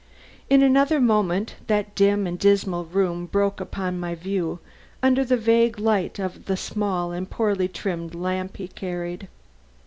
[0.49, 4.57] In another moment that dim and dismal room broke upon my view
[5.03, 9.27] under the vague light of the small and poorly trimmed lamp he carried.